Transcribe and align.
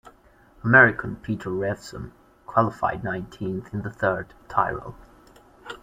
American 0.63 1.17
Peter 1.17 1.51
Revson 1.51 2.11
qualified 2.47 3.03
nineteenth 3.03 3.71
in 3.71 3.83
the 3.83 3.91
third 3.91 4.33
Tyrrell. 4.49 4.95